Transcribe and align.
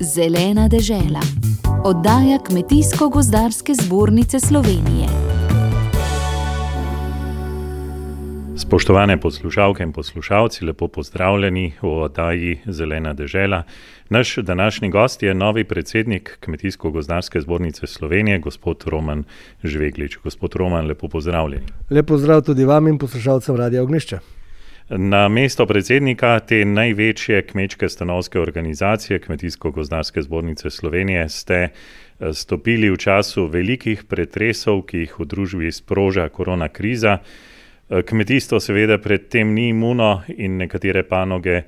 Zelena 0.00 0.68
dežela. 0.68 1.20
Oddaja 1.84 2.38
Kmetijsko-gozdarske 2.38 3.74
zbornice 3.74 4.40
Slovenije. 4.40 5.08
Spoštovane 8.56 9.20
poslušalke 9.20 9.82
in 9.82 9.92
poslušalci, 9.92 10.64
lepo 10.64 10.88
pozdravljeni 10.88 11.72
v 11.82 11.86
oddaji 11.86 12.58
Zelena 12.66 13.14
dežela. 13.14 13.62
Naš 14.08 14.36
današnji 14.36 14.90
gost 14.90 15.22
je 15.22 15.34
novi 15.34 15.64
predsednik 15.64 16.38
Kmetijsko-gozdarske 16.40 17.40
zbornice 17.40 17.86
Slovenije, 17.86 18.38
gospod 18.38 18.84
Roman 18.86 19.24
Žveglič. 19.64 20.18
Gospod 20.24 20.54
Roman, 20.54 20.86
lepo 20.86 21.08
pozdravljeni. 21.08 21.66
Lepo 21.90 22.18
zdrav 22.18 22.42
tudi 22.42 22.64
vam 22.64 22.88
in 22.88 22.98
poslušalcem 22.98 23.56
Radia 23.56 23.82
Ognišče. 23.82 24.37
Na 24.88 25.26
mesto 25.28 25.66
predsednika 25.68 26.38
te 26.40 26.62
največje 26.64 27.42
kmečke 27.50 27.88
stanovske 27.88 28.40
organizacije, 28.40 29.18
Kmetijsko-gozdarske 29.20 30.22
zbornice 30.22 30.70
Slovenije, 30.70 31.28
ste 31.28 31.54
eh, 31.54 32.32
stopili 32.32 32.88
v 32.90 32.96
času 32.96 33.46
velikih 33.52 34.04
pretresov, 34.08 34.86
ki 34.88 35.04
jih 35.04 35.18
v 35.20 35.26
družbi 35.28 35.72
sproža 35.72 36.28
korona 36.32 36.70
kriza. 36.72 37.18
Eh, 37.18 38.02
kmetijstvo 38.02 38.60
seveda 38.60 38.96
predtem 38.98 39.52
ni 39.52 39.68
imuno 39.68 40.22
in 40.28 40.56
nekatere 40.56 41.02
panoge 41.04 41.56
eh, 41.60 41.64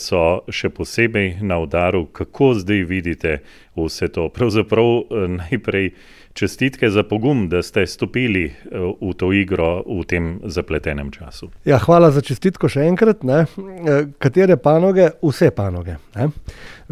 so 0.00 0.40
še 0.48 0.72
posebej 0.72 1.36
na 1.44 1.60
udaru. 1.60 2.06
Kako 2.06 2.54
zdaj 2.54 2.84
vidite 2.88 3.38
vse 3.76 4.08
to? 4.08 4.30
Pravzaprav 4.32 5.12
najprej 5.28 5.92
čestitke 6.36 6.90
za 6.90 7.02
pogum, 7.02 7.48
da 7.48 7.62
ste 7.62 7.86
stopili 7.86 8.44
eh, 8.44 8.78
v 9.00 9.12
to 9.16 9.32
igro 9.32 9.80
v 9.86 10.04
tem 10.04 10.40
zapletenem 10.44 11.10
času. 11.10 11.48
Ja, 11.64 11.78
hvala 11.80 12.10
za 12.12 12.20
čestitko 12.20 12.68
še 12.68 12.84
enkrat. 12.90 13.24
Ne. 13.24 13.44
Eh, 13.46 14.06
katere 14.20 14.58
panoge? 14.60 15.10
Vse 15.24 15.50
panoge. 15.56 15.96
Ne. 16.16 16.28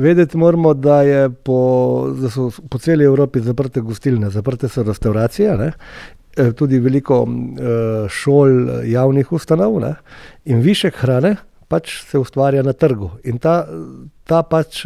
Vedeti 0.01 0.41
moramo, 0.41 0.75
da, 0.75 1.29
po, 1.45 1.59
da 2.19 2.33
so 2.33 2.49
po 2.71 2.80
celi 2.83 3.05
Evropi 3.05 3.45
zaprte 3.45 3.85
gostilne, 3.85 4.33
zaprte 4.33 4.68
so 4.73 4.83
restauracije, 4.87 5.57
ne. 5.61 5.73
Eh, 6.35 6.52
tudi 6.57 6.80
veliko 6.83 7.23
šol, 8.11 8.85
javnih 8.90 9.33
ustanov 9.33 9.80
ne. 9.85 9.96
in 10.45 10.65
višek 10.65 11.05
hrane. 11.05 11.37
Pač 11.65 11.95
se 12.07 12.18
ustvarja 12.21 12.61
na 12.63 12.74
trgu 12.77 13.09
in 13.24 13.38
ta, 13.40 13.65
ta 14.29 14.43
pač 14.45 14.83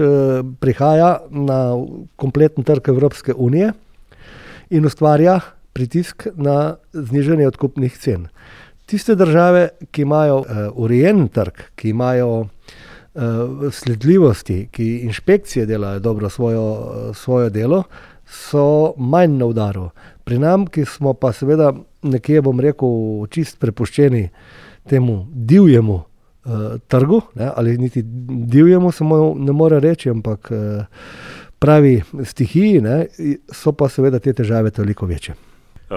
prihaja 0.62 1.08
na 1.28 1.74
kompleten 2.16 2.64
trg 2.64 2.88
Evropske 2.94 3.34
unije, 3.34 3.72
in 4.70 4.86
ustvarja 4.86 5.40
pritisk 5.72 6.26
na 6.36 6.76
znižanje 6.92 7.46
odkupnih 7.46 7.98
cen. 7.98 8.26
Tiste 8.86 9.14
države, 9.14 9.68
ki 9.90 10.02
imajo 10.02 10.38
uh, 10.38 10.46
urejen 10.74 11.28
trg, 11.28 11.60
ki 11.76 11.90
imajo 11.90 12.40
uh, 12.40 12.48
sledljivosti, 13.72 14.68
ki 14.72 14.88
inšpekcije 14.98 15.66
delajo 15.66 15.98
dobro 15.98 16.30
svojo, 16.30 16.64
uh, 16.72 17.16
svoje 17.16 17.50
delo, 17.50 17.82
so 18.26 18.94
manj 18.96 19.38
na 19.38 19.46
udaru. 19.46 19.90
Pri 20.24 20.38
nam, 20.38 20.66
ki 20.66 20.84
smo 20.84 21.14
pa 21.14 21.32
seveda 21.32 21.72
nekje, 22.02 22.42
bom 22.42 22.60
rekel, 22.60 23.26
čist 23.30 23.58
prepuščeni 23.60 24.28
temu 24.88 25.26
divjemu 25.32 25.94
uh, 25.94 26.80
trgu, 26.88 27.20
ne, 27.34 27.50
ali 27.56 27.78
niti 27.78 28.02
divjemu, 28.04 28.92
samo 28.92 29.34
ne 29.38 29.52
more 29.52 29.80
reči, 29.80 30.10
ampak. 30.10 30.50
Uh, 30.50 31.37
pravi 31.58 32.02
stihiji, 32.24 32.80
ne, 32.80 33.06
so 33.52 33.72
pa 33.72 33.88
seveda 33.88 34.18
te 34.18 34.32
težave 34.32 34.70
toliko 34.70 35.06
večje. 35.06 35.34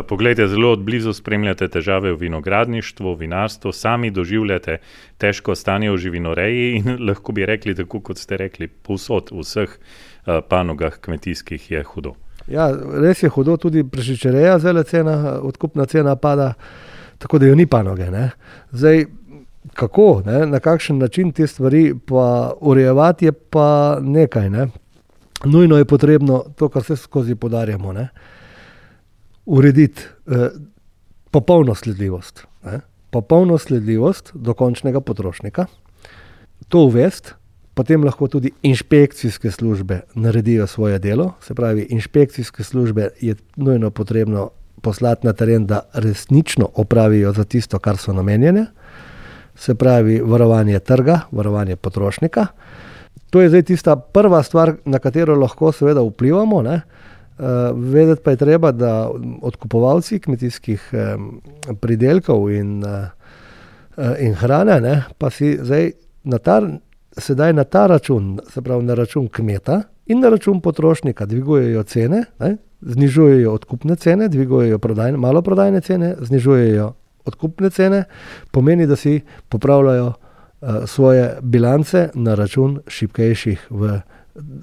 Poglejte, 0.08 0.46
zelo 0.48 0.70
odblizu 0.72 1.12
spremljate 1.14 1.68
težave 1.68 2.14
v 2.14 2.18
vinogradništvu, 2.22 3.16
vinarstvu, 3.16 3.72
sami 3.76 4.12
doživljate 4.12 4.78
težko 5.20 5.56
stanje 5.56 5.92
v 5.92 5.98
živinoreji 5.98 6.78
in 6.78 6.96
lahko 7.08 7.36
bi 7.36 7.46
rekli, 7.46 7.76
tako 7.76 8.00
kot 8.00 8.18
ste 8.18 8.38
rekli, 8.40 8.68
povsod 8.68 9.34
v 9.36 9.44
vseh 9.44 9.76
panogah 10.48 10.96
kmetijskih 11.02 11.72
je 11.72 11.84
hudo. 11.84 12.16
Ja, 12.48 12.72
res 12.72 13.24
je 13.24 13.30
hudo, 13.30 13.58
tudi 13.58 13.84
prešičereja, 13.84 14.60
zelo 14.60 14.84
cena, 14.84 15.40
odkupna 15.44 15.86
cena 15.86 16.16
pada, 16.16 16.54
tako 17.20 17.40
da 17.40 17.52
jo 17.52 17.56
ni 17.56 17.68
panoge. 17.68 18.08
Ne. 18.12 18.30
Zdaj, 18.72 19.06
kako, 19.76 20.22
ne, 20.26 20.46
na 20.46 20.60
kakšen 20.60 20.98
način 21.04 21.32
te 21.32 21.48
stvari 21.48 21.92
urejevati, 22.62 23.26
je 23.26 23.32
pa 23.32 24.00
nekaj. 24.02 24.50
Ne 24.50 24.70
nujno 25.46 25.78
je 25.78 25.86
potrebno 25.86 26.44
to, 26.56 26.70
kar 26.70 26.84
se 26.84 26.96
skozi 26.96 27.36
podarjamo, 27.36 27.94
ne? 27.94 28.10
urediti 29.46 30.02
eh, 30.28 30.50
popolno 31.32 31.76
sledljivost. 31.76 32.46
Ne? 32.64 32.80
Popolno 33.10 33.58
sledljivost 33.58 34.32
do 34.34 34.54
končnega 34.54 35.02
potrošnika, 35.02 35.66
to 36.68 36.80
uvest, 36.80 37.34
potem 37.74 38.04
lahko 38.04 38.28
tudi 38.28 38.52
inšpekcijske 38.62 39.52
službe 39.52 40.02
naredijo 40.16 40.68
svoje 40.68 41.00
delo. 41.00 41.34
Se 41.42 41.56
pravi, 41.56 41.88
inšpekcijske 41.90 42.64
službe 42.64 43.10
je 43.22 43.36
nujno 43.56 43.92
potrebno 43.92 44.50
poslati 44.82 45.28
na 45.28 45.34
teren, 45.34 45.66
da 45.66 45.82
resnično 45.94 46.70
opravijo 46.74 47.34
za 47.34 47.44
tisto, 47.44 47.80
kar 47.80 47.98
so 47.98 48.14
namenjene. 48.14 48.66
Se 49.56 49.76
pravi, 49.76 50.22
varovanje 50.22 50.80
trga, 50.80 51.20
varovanje 51.32 51.76
potrošnika. 51.76 52.48
To 53.32 53.42
je 53.42 53.50
zdaj 53.50 53.64
tista 53.64 53.96
prva 53.96 54.44
stvar, 54.44 54.74
na 54.86 55.00
katero 55.00 55.36
lahko 55.40 55.72
seveda 55.72 56.02
vplivamo. 56.04 56.62
Ne? 56.62 56.82
Uh, 57.40 57.48
vedeti 57.74 58.22
pa 58.24 58.32
je 58.32 58.38
treba, 58.38 58.72
da 58.72 59.10
odkupovalci 59.42 60.20
kmetijskih 60.20 60.90
um, 60.94 61.42
pridelkov 61.82 62.52
in, 62.52 62.84
uh, 62.84 63.08
in 64.20 64.36
hrane, 64.36 64.82
ne, 64.82 64.96
pa 65.18 65.30
si 65.34 65.56
zdaj 65.58 65.92
na 66.24 66.38
ta, 66.38 66.60
sedaj 67.18 67.54
na 67.54 67.64
ta 67.64 67.88
račun, 67.88 68.36
se 68.50 68.62
pravi 68.62 68.84
na 68.86 68.94
račun 68.94 69.28
kmeta 69.28 69.82
in 70.06 70.20
na 70.20 70.30
račun 70.30 70.62
potrošnika, 70.62 71.26
dvigujejo 71.26 71.84
cene, 71.84 72.24
ne, 72.40 72.58
znižujejo 72.82 73.54
odkupne 73.54 73.96
cene, 73.96 74.28
dvigujejo 74.30 74.78
prodajne, 74.80 75.18
maloprodajne 75.18 75.82
cene, 75.82 76.16
znižujejo 76.20 76.94
odkupne 77.26 77.70
cene, 77.70 78.04
pomeni, 78.52 78.88
da 78.88 78.96
si 78.96 79.22
popravljajo. 79.50 80.14
Svoje 80.86 81.40
bilance 81.42 82.10
na 82.14 82.36
račun 82.38 82.80
šipkejših 82.88 83.68
v, 83.70 83.96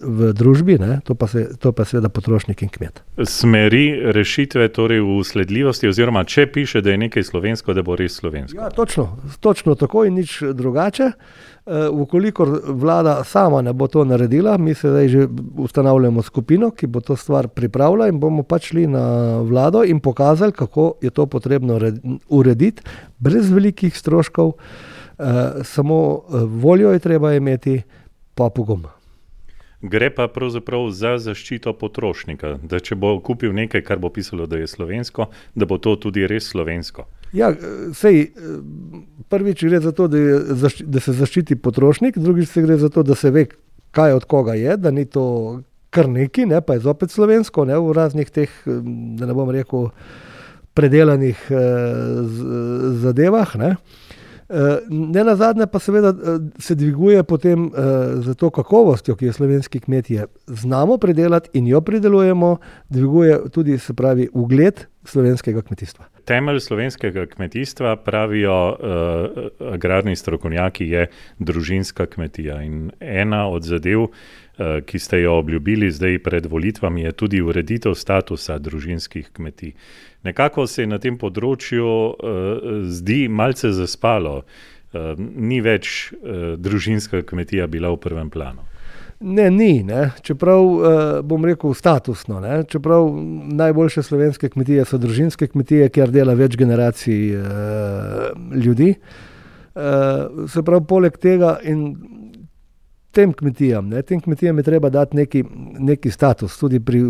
v 0.02 0.32
družbi, 0.32 0.78
to 1.04 1.14
pa, 1.14 1.26
se, 1.28 1.44
to 1.60 1.72
pa 1.76 1.84
seveda 1.84 2.08
potrošnik 2.08 2.62
in 2.62 2.70
kmet. 2.72 3.02
Smeri 3.26 4.12
rešitve 4.14 4.68
torej 4.72 5.02
v 5.04 5.18
sledljivosti, 5.26 5.90
oziroma 5.90 6.24
če 6.24 6.46
piše, 6.52 6.80
da 6.80 6.94
je 6.94 7.02
nekaj 7.04 7.26
slovensko, 7.28 7.74
da 7.76 7.84
bo 7.84 7.96
res 7.98 8.16
slovensko. 8.16 8.56
Ja, 8.56 8.70
točno, 8.70 9.18
točno 9.44 9.74
tako 9.74 10.06
in 10.08 10.16
nič 10.16 10.40
drugače. 10.54 11.12
Ukolikor 11.92 12.48
eh, 12.48 12.70
vlada 12.80 13.18
sama 13.28 13.60
ne 13.62 13.74
bo 13.76 13.90
to 13.92 14.06
naredila, 14.08 14.56
mi 14.56 14.74
se 14.74 14.88
zdaj 14.88 15.08
že 15.08 15.26
ustanavljamo 15.60 16.22
skupino, 16.22 16.70
ki 16.70 16.86
bo 16.86 17.02
to 17.04 17.16
stvar 17.16 17.48
pripravila 17.52 18.08
in 18.08 18.20
bomo 18.20 18.42
pač 18.42 18.70
šli 18.72 18.86
na 18.88 19.40
vlado 19.44 19.84
in 19.84 20.00
pokazali, 20.00 20.52
kako 20.52 20.94
je 21.02 21.10
to 21.10 21.26
potrebno 21.26 21.76
urediti, 22.28 22.82
brez 23.18 23.50
velikih 23.52 23.96
stroškov. 23.96 24.54
Uh, 24.54 24.96
samo 25.64 25.98
uh, 26.14 26.42
voljo 26.42 26.92
je 26.92 26.98
treba 26.98 27.34
imeti, 27.34 27.82
pa 28.34 28.50
pogum. 28.54 28.86
Gre 29.82 30.10
pa 30.10 30.26
pravzaprav 30.28 30.88
za 30.90 31.12
zaščito 31.22 31.72
potrošnika, 31.78 32.56
da 32.62 32.80
če 32.82 32.96
bo 32.98 33.12
kupil 33.22 33.52
nekaj, 33.54 33.84
kar 33.86 34.00
bo 34.02 34.10
pisalo, 34.10 34.46
da 34.50 34.58
je 34.58 34.66
slovensko, 34.66 35.28
da 35.54 35.66
bo 35.70 35.78
to 35.78 35.94
tudi 35.96 36.26
res 36.26 36.50
slovensko. 36.50 37.06
Ja, 37.32 37.52
sej, 37.94 38.32
prvič 39.30 39.62
gre 39.68 39.78
za 39.84 39.92
to, 39.94 40.08
da, 40.10 40.18
zašči, 40.64 40.86
da 40.88 41.02
se 41.04 41.14
zaščiti 41.14 41.58
potrošnik, 41.62 42.18
drugič 42.18 42.56
gre 42.64 42.78
za 42.78 42.90
to, 42.90 43.06
da 43.06 43.14
se 43.14 43.30
ve, 43.30 43.46
kaj 43.94 44.16
od 44.18 44.26
koga 44.26 44.58
je, 44.58 44.76
da 44.76 44.90
ni 44.90 45.06
to 45.06 45.62
kar 45.94 46.08
neki, 46.10 46.46
ne, 46.46 46.60
pa 46.60 46.74
je 46.74 46.84
zopet 46.88 47.14
slovensko, 47.14 47.64
ne, 47.68 47.78
v 47.78 47.94
raznih 47.96 48.30
teh, 48.34 48.50
da 48.66 49.28
ne 49.30 49.36
bom 49.36 49.50
rekel, 49.54 49.92
predelanih 50.78 51.38
eh, 51.50 51.58
zadevah. 53.02 53.54
Ne. 53.58 53.76
Eh, 54.48 54.78
ne 54.88 55.24
na 55.24 55.36
zadnje 55.36 55.66
pa 55.66 55.78
seveda 55.78 56.08
eh, 56.08 56.38
se 56.58 56.74
dviguje 56.74 57.22
potem 57.22 57.66
uh, 57.66 57.72
za 58.24 58.34
to 58.34 58.50
kakovostjo, 58.50 59.16
ki 59.16 59.26
jo 59.26 59.32
slovenski 59.32 59.80
kmetje 59.80 60.24
znamo 60.46 60.96
predelati 60.98 61.50
in 61.52 61.66
jo 61.66 61.80
pridelujemo, 61.80 62.56
dviguje 62.88 63.38
tudi 63.52 63.78
se 63.78 63.94
pravi 63.94 64.28
ugled 64.32 64.86
slovenskega 65.04 65.62
kmetijstva. 65.62 66.04
Temelj 66.24 66.60
slovenskega 66.60 67.26
kmetijstva, 67.26 67.96
pravijo 67.96 68.56
uh, 68.68 69.72
agrarni 69.72 70.16
strokovnjaki, 70.16 70.88
je 70.88 71.06
družinska 71.38 72.06
kmetija. 72.06 72.62
In 72.62 72.90
ena 73.00 73.48
od 73.48 73.68
zadev, 73.68 74.06
ki 74.86 74.98
ste 74.98 75.20
jo 75.20 75.36
obljubili 75.38 75.90
zdaj 75.90 76.18
pred 76.22 76.46
volitvami, 76.46 77.02
je 77.02 77.12
tudi 77.12 77.42
ureditev 77.42 77.94
statusa 77.94 78.58
družinskih 78.58 79.30
kmetij. 79.32 79.72
Nekako 80.22 80.66
se 80.66 80.82
je 80.82 80.90
na 80.90 80.98
tem 80.98 81.18
področju 81.18 81.84
uh, 81.86 82.72
zdi 82.90 83.28
malce 83.30 83.70
zaspalo, 83.72 84.40
uh, 84.42 85.12
ni 85.18 85.60
več 85.62 86.10
uh, 86.10 86.56
družinska 86.58 87.22
kmetija 87.22 87.68
bila 87.70 87.92
v 87.94 88.00
prvem 88.02 88.30
planu. 88.30 88.66
Ne, 89.20 89.48
ni, 89.50 89.82
ne. 89.82 90.12
čeprav 90.22 91.22
bom 91.26 91.42
rekel 91.44 91.72
statusno. 91.74 92.38
Ne. 92.40 92.60
Čeprav 92.70 93.08
najboljše 93.50 94.02
slovenske 94.06 94.46
kmetije 94.48 94.84
so 94.86 94.98
družinske 94.98 95.48
kmetije, 95.50 95.88
kjer 95.90 96.12
dela 96.14 96.36
več 96.38 96.54
generacij 96.58 97.34
uh, 97.34 98.28
ljudi. 98.54 98.92
Uh, 99.74 100.46
se 100.46 100.62
pravi, 100.62 100.86
poleg 100.86 101.18
tega 101.18 101.56
in 101.66 101.82
tem 103.18 103.32
kmetijam, 103.34 103.88
ne, 103.90 104.02
tem 104.06 104.20
kmetijam 104.22 104.60
je 104.60 104.66
treba 104.68 104.90
dati 104.94 105.16
neki, 105.18 105.42
neki 105.90 106.10
status, 106.14 106.58
tudi 106.60 106.78
pri 106.80 107.00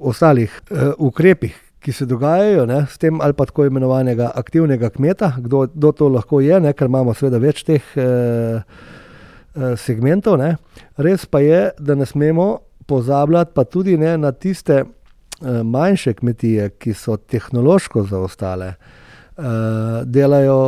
ostalih 0.00 0.52
uh, 0.70 0.92
ukrepih, 1.08 1.56
ki 1.80 1.94
se 1.94 2.06
dogajajo, 2.10 2.66
ne, 2.68 2.82
s 2.90 3.00
tem 3.00 3.20
ali 3.24 3.36
pa 3.38 3.46
tako 3.48 3.64
imenovanega 3.68 4.32
aktivnega 4.36 4.90
kmeta, 4.92 5.32
kdo, 5.38 5.64
kdo 5.72 5.92
to 5.96 6.08
lahko 6.12 6.42
je, 6.44 6.60
ne, 6.60 6.74
ker 6.76 6.90
imamo 6.90 7.14
seveda 7.16 7.40
več 7.40 7.64
teh 7.64 7.92
uh, 7.96 8.60
uh, 8.60 9.72
segmentov. 9.80 10.36
Ne. 10.42 10.56
Res 11.00 11.24
pa 11.30 11.40
je, 11.44 11.68
da 11.78 11.96
ne 11.96 12.06
smemo 12.06 12.50
pozabljati 12.88 13.54
pa 13.56 13.64
tudi 13.64 13.96
ne, 14.00 14.16
na 14.20 14.34
tiste 14.36 14.82
uh, 14.84 15.60
manjše 15.64 16.18
kmetije, 16.18 16.74
ki 16.76 16.96
so 16.98 17.16
tehnološko 17.16 18.04
zaostale. 18.10 18.74
Uh, 18.74 19.07
delajo, 20.04 20.58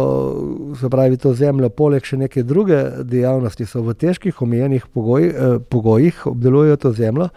se 0.81 0.91
pravi, 0.91 1.17
to 1.17 1.33
zemljo, 1.35 1.69
poleg 1.75 2.05
še 2.07 2.17
neke 2.21 2.45
druge 2.47 2.79
dejavnosti, 3.03 3.67
so 3.67 3.83
v 3.83 3.97
težkih, 3.99 4.43
omejenih 4.43 4.87
pogoj, 4.95 5.27
uh, 5.29 5.57
pogojih, 5.69 6.27
obdelujejo 6.31 6.77
to 6.77 6.93
zemljo 6.95 7.29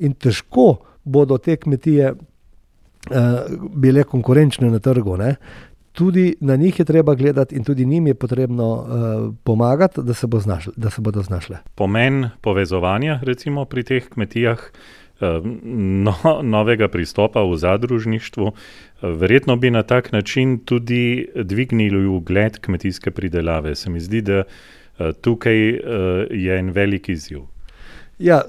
in 0.00 0.16
težko 0.18 0.80
bodo 1.04 1.38
te 1.38 1.56
kmetije 1.56 2.12
uh, 2.12 3.18
bile 3.74 4.04
konkurenčne 4.04 4.70
na 4.70 4.78
trgu. 4.82 5.16
Ne? 5.16 5.36
Tudi 5.92 6.34
na 6.40 6.56
njih 6.56 6.78
je 6.78 6.84
treba 6.84 7.14
gledati, 7.14 7.56
in 7.56 7.64
tudi 7.64 7.86
njim 7.86 8.06
je 8.06 8.14
potrebno 8.14 8.72
uh, 8.72 9.34
pomagati, 9.44 10.02
da 10.02 10.14
se, 10.14 10.26
bo 10.26 10.40
znašli, 10.40 10.72
da 10.76 10.90
se 10.90 11.00
bodo 11.00 11.22
znašle. 11.22 11.58
Pomen 11.74 12.30
povezovanja, 12.40 13.20
recimo 13.22 13.64
pri 13.64 13.84
teh 13.84 14.08
kmetijah, 14.08 14.58
no, 15.20 16.14
novega 16.42 16.88
pristopa 16.88 17.42
v 17.42 17.56
zadružništvu, 17.56 18.52
verjetno 19.02 19.56
bi 19.56 19.70
na 19.70 19.82
tak 19.82 20.12
način 20.12 20.58
tudi 20.64 21.28
dvignili 21.34 22.06
ugled 22.06 22.58
kmetijske 22.60 23.10
pridelave. 23.10 23.74
Se 23.74 23.90
mi 23.90 24.00
zdi, 24.00 24.20
da 24.20 24.42
tukaj 25.20 25.58
je 26.30 26.58
en 26.58 26.70
velik 26.70 27.08
izziv. 27.08 27.40
Ja, 28.18 28.42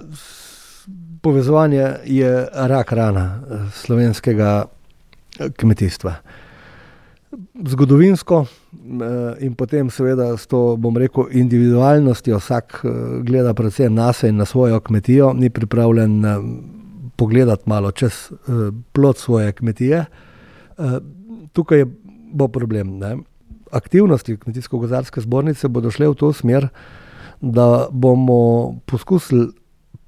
povezovanje 1.21 1.87
je 2.05 2.47
rak 2.53 2.91
rana 2.91 3.41
slovenskega 3.73 4.65
kmetijstva. 5.57 6.15
Zgodovinsko 7.51 8.45
eh, 8.45 9.45
in 9.45 9.55
potem, 9.59 9.89
seveda, 9.91 10.29
s 10.37 10.47
to, 10.47 10.77
bom 10.79 10.97
rekel, 10.97 11.27
individualnostjo, 11.31 12.39
vsak 12.39 12.81
gleda 13.27 13.53
predvsem 13.53 13.93
na 13.93 14.13
sebe 14.13 14.31
in 14.31 14.39
na 14.39 14.45
svojo 14.45 14.79
kmetijo, 14.79 15.33
ni 15.33 15.49
pripravljen 15.49 16.21
pogledati 17.15 17.69
malo 17.69 17.91
čez 17.91 18.31
plot 18.93 19.17
svoje 19.17 19.51
kmetije. 19.51 20.05
Tukaj 21.53 21.85
bo 22.33 22.47
problem. 22.47 22.97
Ne? 22.97 23.17
Aktivnosti 23.71 24.37
Kmetijsko-gozarske 24.37 25.21
zbornice 25.21 25.67
bodo 25.67 25.91
šle 25.91 26.09
v 26.11 26.15
to 26.15 26.33
smer, 26.33 26.67
da 27.41 27.87
bomo 27.91 28.79
poskusili 28.85 29.51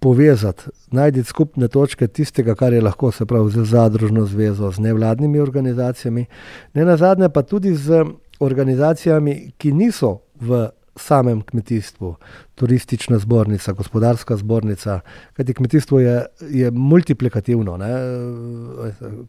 povezati, 0.04 0.64
najti 0.92 1.24
skupne 1.24 1.68
točke 1.72 2.08
tistega, 2.08 2.56
kar 2.60 2.74
je 2.74 2.82
lahko, 2.84 3.12
se 3.12 3.26
pravi, 3.26 3.52
z 3.52 3.64
zadružno 3.72 4.26
zvezo, 4.28 4.72
z 4.72 4.84
nevladnimi 4.84 5.40
organizacijami, 5.40 6.26
ne 6.74 6.86
na 6.86 6.98
zadnje 6.98 7.30
pa 7.30 7.42
tudi 7.48 7.72
z 7.76 8.04
organizacijami, 8.40 9.54
ki 9.58 9.72
niso 9.72 10.18
v 10.42 10.68
samem 11.00 11.42
kmetijstvu, 11.42 12.16
turistična 12.60 13.18
zbornica, 13.18 13.74
gospodarska 13.74 14.36
zbornica, 14.38 15.00
kajti 15.34 15.54
kmetijstvo 15.54 16.00
je, 16.00 16.18
je 16.52 16.72
multiplikativno, 16.72 17.78
ne? 17.78 17.94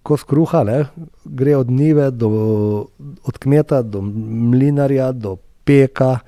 kos 0.02 0.26
kruha, 0.26 0.64
ne? 0.64 0.84
gre 1.24 1.56
od 1.56 1.70
nive 1.70 2.10
do 2.10 2.28
od 3.24 3.38
kmeta, 3.38 3.82
do 3.82 4.02
mlinarja, 4.02 5.12
do 5.12 5.36
peka 5.64 6.18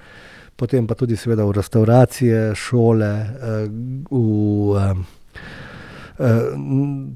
potem 0.56 0.86
pa 0.86 0.94
tudi 0.94 1.16
seveda 1.16 1.44
v 1.44 1.52
restauracije, 1.52 2.54
šole, 2.54 3.06
eh, 3.06 3.68
v, 4.10 4.94
eh, 6.18 6.34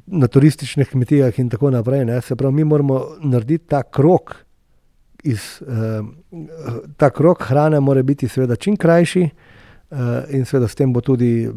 na 0.07 0.27
turističnih 0.27 0.89
kmetijah 0.89 1.39
in 1.39 1.49
tako 1.49 1.71
naprej. 1.71 2.05
Ne. 2.05 2.21
Se 2.21 2.37
pravi, 2.37 2.55
mi 2.55 2.65
moramo 2.65 3.05
narediti 3.21 3.67
ta 3.67 3.83
krok. 3.83 4.45
Iz, 5.25 5.63
eh, 5.63 6.03
ta 6.97 7.11
krok 7.11 7.43
hrane 7.43 7.81
mora 7.81 8.03
biti 8.03 8.29
seveda 8.29 8.57
čim 8.57 8.77
krajši 8.77 9.31
in 10.31 10.45
seveda 10.45 10.69
s 10.69 10.75
tem 10.75 10.93
bo 10.93 11.01
tudi 11.01 11.51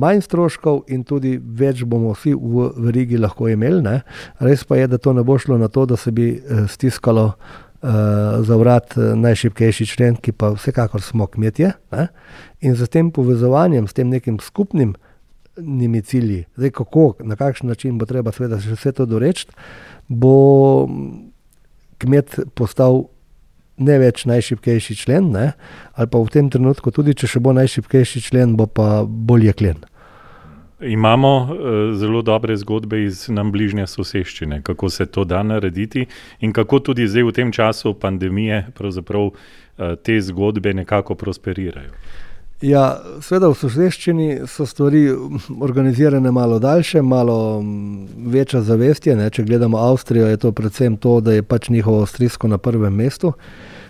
manj 0.00 0.20
stroškov 0.20 0.80
in 0.88 1.04
tudi 1.04 1.36
več 1.36 1.84
bomo 1.84 2.14
vsi 2.14 2.32
v 2.34 2.70
verigi 2.76 3.18
lahko 3.18 3.48
imeli. 3.48 3.82
Ne. 3.82 4.00
Res 4.40 4.64
pa 4.64 4.76
je, 4.76 4.86
da 4.86 4.98
to 4.98 5.12
ne 5.12 5.22
bo 5.22 5.38
šlo 5.38 5.58
na 5.58 5.68
to, 5.68 5.86
da 5.86 5.96
se 5.96 6.10
bi 6.10 6.42
stiskalo 6.66 7.24
uh, 7.26 7.69
za 8.44 8.56
vrat 8.56 8.96
eh, 8.96 9.14
najšipkejši 9.16 9.86
člen, 9.86 10.16
ki 10.20 10.32
pa 10.32 10.52
vsekakor 10.52 11.02
smo 11.02 11.26
kmetje. 11.26 11.72
Ne? 11.92 12.08
In 12.60 12.76
z 12.76 12.88
tem 12.92 13.10
povezovanjem, 13.10 13.88
s 13.88 13.96
tem 13.96 14.08
nekim 14.08 14.40
skupnim 14.40 14.94
njimi 15.56 16.02
cilji, 16.02 16.44
zdaj 16.56 16.70
kako, 16.70 17.14
na 17.20 17.36
kakšen 17.36 17.68
način 17.68 17.98
bo 17.98 18.06
treba 18.06 18.32
seveda 18.32 18.60
še 18.60 18.76
vse 18.76 18.92
to 18.96 19.06
doreči, 19.06 19.48
bo 20.08 20.86
kmet 22.00 22.38
postal 22.54 23.04
ne 23.80 23.96
več 24.00 24.24
najšipkejši 24.28 24.96
člen, 24.96 25.32
ne? 25.32 25.52
ali 25.96 26.08
pa 26.08 26.20
v 26.20 26.32
tem 26.32 26.50
trenutku 26.52 26.92
tudi, 26.92 27.16
če 27.16 27.28
še 27.28 27.40
bo 27.40 27.52
najšipkejši 27.56 28.22
člen, 28.28 28.56
bo 28.56 28.68
pa 28.68 29.02
bolje 29.04 29.56
klen. 29.56 29.80
Imamo 30.82 31.36
uh, 31.42 31.98
zelo 31.98 32.22
dobre 32.22 32.56
zgodbe 32.56 33.02
iz 33.04 33.28
nam 33.28 33.52
bližnje 33.52 33.86
soseščine, 33.86 34.62
kako 34.62 34.90
se 34.90 35.06
to 35.06 35.24
da 35.24 35.42
narediti 35.42 36.06
in 36.40 36.52
kako 36.52 36.78
tudi 36.78 37.08
zdaj 37.08 37.22
v 37.22 37.32
tem 37.32 37.52
času 37.52 37.94
pandemije 37.94 38.66
uh, 38.76 39.32
te 40.02 40.20
zgodbe 40.20 40.74
nekako 40.74 41.14
prosperirajo. 41.14 41.90
Ja, 42.60 43.00
sveda 43.20 43.48
v 43.48 43.56
soseščini 43.56 44.26
so 44.44 44.66
stvari 44.68 45.06
organizirane 45.60 46.30
malo 46.30 46.58
daljše, 46.58 47.02
malo 47.02 47.62
večja 48.16 48.60
zavestje. 48.60 49.16
Ne? 49.16 49.30
Če 49.30 49.46
gledamo 49.48 49.78
Avstrijo, 49.78 50.26
je 50.28 50.36
to 50.36 50.52
predvsem 50.52 50.96
to, 50.96 51.20
da 51.24 51.32
je 51.32 51.42
pač 51.42 51.70
njihovo 51.72 52.02
avstrijsko 52.04 52.48
na 52.48 52.58
prvem 52.58 52.92
mestu. 52.94 53.32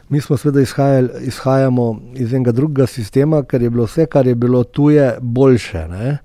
Mi 0.08 0.20
smo 0.20 0.36
seveda 0.36 0.62
izhajali, 0.62 1.08
izhajamo 1.26 2.00
iz 2.14 2.34
enega 2.34 2.52
drugega 2.52 2.86
sistema, 2.86 3.42
ker 3.42 3.62
je 3.62 3.70
bilo 3.70 3.88
vse, 3.90 4.06
kar 4.06 4.26
je 4.26 4.34
bilo 4.34 4.62
tuje, 4.64 5.16
boljše. 5.20 5.88
Ne? 5.88 6.18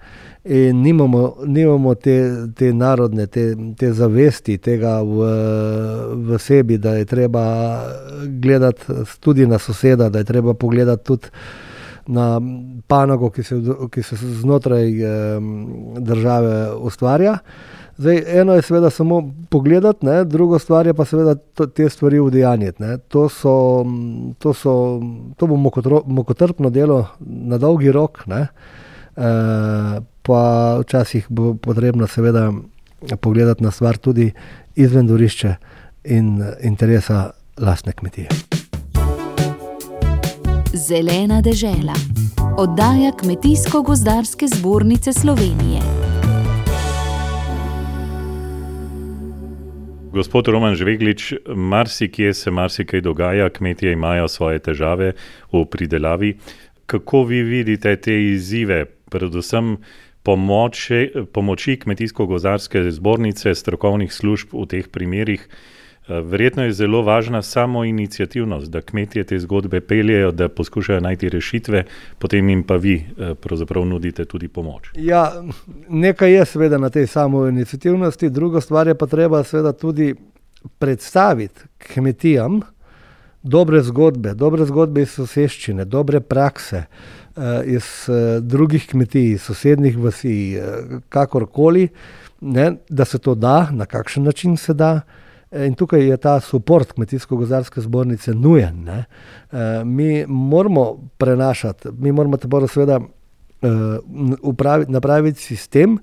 In 0.45 0.81
nimamo, 0.81 1.35
nimamo 1.45 1.95
te, 1.95 2.47
te 2.55 2.73
narodne, 2.73 3.25
te, 3.27 3.55
te 3.77 3.91
zavesti 3.93 4.57
tega 4.57 4.99
v, 5.01 5.29
v 6.27 6.39
sebi, 6.39 6.77
da 6.77 6.95
je 6.99 7.05
treba 7.05 7.45
gledati 8.41 8.93
tudi 9.19 9.47
na 9.47 9.57
soseda, 9.57 10.09
da 10.09 10.21
je 10.21 10.29
treba 10.29 10.53
pogledati 10.53 11.03
tudi 11.03 11.27
na 12.07 12.41
panogo, 12.87 13.31
ki 13.33 13.43
se, 13.43 13.57
ki 13.91 14.03
se 14.03 14.15
znotraj 14.15 15.01
eh, 15.01 15.39
države 15.97 16.75
ustvarja. 16.77 17.37
Zdaj, 17.97 18.23
eno 18.27 18.53
je 18.53 18.61
seveda 18.61 18.89
samo 18.89 19.23
pogledati, 19.49 20.05
ne, 20.05 20.23
drugo 20.25 20.59
stvar 20.59 20.87
je 20.87 20.93
pa 20.93 21.05
seveda 21.05 21.35
te 21.73 21.89
stvari 21.89 22.19
udejanjiti. 22.19 22.83
To, 23.07 23.29
so, 23.29 23.85
to, 24.39 24.53
so, 24.53 25.01
to 25.37 25.47
bo 25.47 25.55
mokotrpno 26.05 26.69
delo 26.69 27.05
na 27.19 27.57
dolgi 27.57 27.91
rok. 27.91 28.27
Ne. 28.27 28.47
Uh, 29.15 30.03
pa 30.25 30.77
včasih 30.81 31.25
bo 31.29 31.53
potrebno, 31.53 32.07
seveda, 32.07 32.51
pogledati 33.21 33.63
na 33.63 33.71
stvar 33.71 33.97
tudi 33.97 34.31
izven 34.75 35.07
dvorišča 35.07 35.55
in 36.03 36.43
interesa 36.63 37.31
lastne 37.57 37.93
kmetije. 37.93 38.29
Zelena 40.73 41.41
dežela, 41.41 41.93
oddaja 42.57 43.11
Kmetijsko-gozdarske 43.11 44.47
zbornice 44.47 45.13
Slovenije. 45.13 45.81
Gospod 50.11 50.47
Roman 50.47 50.75
Žveglič, 50.75 51.33
marsikje 51.55 52.33
se 52.33 52.51
marsikaj 52.51 53.01
dogaja, 53.01 53.49
kmetije 53.49 53.93
imajo 53.93 54.27
svoje 54.27 54.59
težave 54.59 55.13
v 55.51 55.65
pridelavi. 55.65 56.37
Kako 56.85 57.23
vi 57.23 57.43
vidite 57.43 57.95
te 57.95 58.15
izzive, 58.23 58.85
predvsem 58.85 59.77
pomoči, 60.25 61.11
pomoči 61.33 61.77
Kmetijsko-gozarske 61.79 62.89
zbornice, 62.91 63.55
strokovnih 63.55 64.13
služb 64.13 64.53
v 64.53 64.65
teh 64.65 64.87
primerih. 64.89 65.45
Eh, 65.45 66.21
verjetno 66.21 66.63
je 66.65 66.73
zelo 66.73 67.01
važna 67.01 67.41
samo 67.41 67.83
inicijativnost, 67.85 68.71
da 68.71 68.81
kmetje 68.81 69.23
te 69.23 69.39
zgodbe 69.39 69.81
peljejo, 69.81 70.31
da 70.31 70.49
poskušajo 70.49 70.99
najti 70.99 71.29
rešitve, 71.29 71.83
potem 72.19 72.49
jim 72.49 72.63
pa 72.63 72.75
vi 72.75 72.95
eh, 72.95 73.33
pravzaprav 73.35 73.85
nudite 73.85 74.25
tudi 74.25 74.47
pomoč. 74.47 74.91
Ja, 74.97 75.31
nekaj 75.89 76.33
je 76.33 76.45
seveda 76.45 76.77
na 76.77 76.89
tej 76.89 77.07
samo 77.07 77.47
inicijativnosti, 77.47 78.29
druga 78.29 78.61
stvar 78.61 78.87
je 78.87 78.97
pa 78.97 79.05
treba 79.07 79.43
seveda 79.43 79.73
tudi 79.73 80.15
predstaviti 80.79 81.61
kmetijam 81.77 82.61
dobre 83.45 83.81
zgodbe, 83.85 84.33
dobre 84.33 84.65
zgodbe 84.65 85.05
iz 85.05 85.13
soseščine, 85.15 85.85
dobre 85.85 86.19
prakse. 86.19 86.85
Eh, 87.35 87.63
iz 87.75 87.83
eh, 88.07 88.39
drugih 88.39 88.85
kmetij, 88.87 89.33
sosednjih 89.43 89.97
vasi, 89.99 90.55
eh, 90.55 90.99
kakorkoli, 91.11 91.89
ne, 92.41 92.69
da 92.89 93.05
se 93.05 93.19
to 93.19 93.33
da, 93.35 93.67
na 93.71 93.85
kakšen 93.85 94.23
način 94.23 94.57
se 94.57 94.73
da. 94.73 95.01
In 95.51 95.75
tukaj 95.75 96.01
je 96.03 96.15
ta 96.17 96.39
podpor 96.51 96.83
Kmetijsko-gozarske 96.83 97.81
zbornice 97.81 98.33
nujen. 98.33 98.83
Ne. 98.83 99.05
Mi 99.85 100.25
moramo 100.27 100.97
prenašati, 101.17 101.89
mi 101.99 102.11
moramo 102.11 102.37
te 102.37 102.47
seveda 102.67 102.99
upraviti, 104.41 104.91
napraviti 104.91 105.39
sistem, 105.39 105.97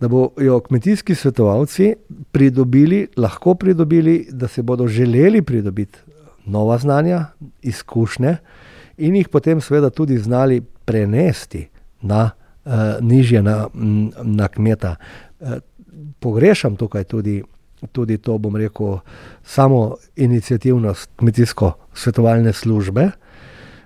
da 0.00 0.08
bodo 0.08 0.60
kmetijski 0.60 1.14
svetovalci 1.14 1.94
pridobili, 2.32 3.08
lahko 3.16 3.54
pridobili, 3.54 4.26
da 4.30 4.48
se 4.48 4.62
bodo 4.62 4.88
želeli 4.88 5.42
pridobiti 5.42 5.98
nova 6.44 6.78
znanja, 6.78 7.24
izkušnje 7.62 8.36
in 8.96 9.16
jih 9.16 9.28
potem 9.28 9.60
seveda 9.60 9.90
tudi 9.90 10.18
znali 10.18 10.60
prenesti 10.84 11.68
na 12.02 12.30
uh, 12.64 12.72
nižje, 13.00 13.42
na, 13.42 13.68
na 14.22 14.48
kmeta. 14.48 14.96
Uh, 15.40 15.48
pogrešam 16.20 16.76
tukaj 16.76 17.04
tudi, 17.04 17.42
tudi 17.92 18.18
to, 18.18 18.38
bom 18.38 18.56
rekel, 18.56 18.98
samo 19.42 19.96
inicijativnost 20.16 21.10
kmetijsko-svetovalne 21.16 22.52
službe, 22.52 23.10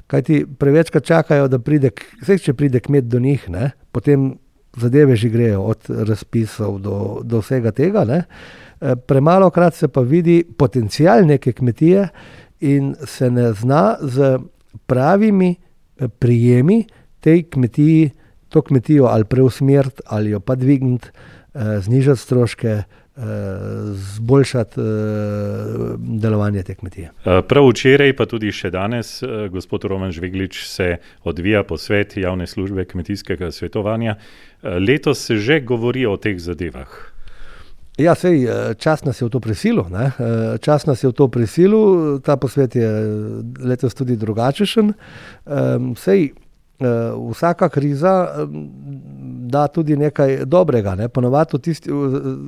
kajti 0.07 0.47
prevečkrat 0.59 1.05
čakajo, 1.05 1.49
da 1.49 1.59
pride, 1.59 1.91
vse 2.23 2.39
če 2.39 2.55
pride 2.55 2.81
kmet 2.81 3.09
do 3.09 3.21
njih, 3.21 3.49
ne, 3.51 3.71
potem 3.93 4.37
zadeve 4.77 5.17
že 5.17 5.29
grejo 5.29 5.63
od 5.63 5.89
razpisov 5.89 6.79
do, 6.79 7.21
do 7.25 7.41
vsega 7.43 7.73
tega. 7.73 8.05
Ne. 8.05 8.23
Eh, 8.81 8.97
premalo 8.97 9.51
krat 9.51 9.75
se 9.75 9.89
pa 9.89 10.01
vidi 10.01 10.45
potencial 10.57 11.27
neke 11.27 11.53
kmetije 11.53 12.09
in 12.61 12.95
se 13.05 13.31
ne 13.31 13.53
zna 13.53 13.97
z 14.01 14.39
pravimi 14.87 15.57
prijemi 16.19 16.85
tej 17.21 17.43
kmetiji, 17.43 18.11
to 18.49 18.63
kmetijo 18.63 19.05
ali 19.05 19.25
preusmeriti 19.25 20.03
ali 20.07 20.31
jo 20.31 20.41
pa 20.41 20.55
dvigniti, 20.55 21.09
eh, 21.55 21.81
znižati 21.81 22.21
stroške. 22.21 22.83
Eh, 23.19 23.23
zboljšati 23.95 24.81
delovanje 25.99 26.63
te 26.63 26.75
kmetije. 26.75 27.11
Prav 27.49 27.67
včeraj, 27.69 28.13
pa 28.15 28.27
tudi 28.31 28.53
še 28.55 28.71
danes, 28.71 29.25
gospod 29.51 29.89
Roman 29.91 30.15
Žveglič 30.15 30.61
se 30.71 30.97
odvija 31.27 31.65
posvet 31.67 32.15
javne 32.17 32.47
službe 32.47 32.85
kmetijskega 32.85 33.51
svetovanja. 33.51 34.15
Letos 34.63 35.19
se 35.19 35.37
že 35.37 35.61
govori 35.61 36.07
o 36.07 36.17
teh 36.17 36.39
zadevah. 36.39 37.08
Ja, 37.99 38.15
sej, 38.15 38.47
čas 38.79 39.03
nas 39.05 39.21
je 39.21 39.27
v 39.27 39.31
to 39.31 39.41
prisilil. 39.43 39.89
Čas 40.63 40.87
nas 40.87 41.03
je 41.03 41.11
v 41.11 41.17
to 41.19 41.27
prisilil, 41.29 42.21
ta 42.23 42.37
posvet 42.39 42.77
je 42.79 42.91
letos 43.59 43.95
tudi 43.95 44.17
drugačen. 44.17 44.93
Sej, 45.99 46.31
uh, 46.31 46.39
vsaka 47.31 47.69
kriza 47.69 48.29
um, 48.47 48.71
da 49.49 49.67
tudi 49.67 49.97
nekaj 49.97 50.45
dobrega. 50.45 50.95
Ne? 50.95 51.09
Ponovadi 51.09 51.59
tisti 51.59 51.91